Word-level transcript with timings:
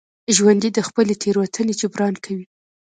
ژوندي 0.35 0.69
د 0.73 0.79
خپلې 0.87 1.13
تېروتنې 1.21 1.73
جبران 1.79 2.13
کوي 2.23 2.45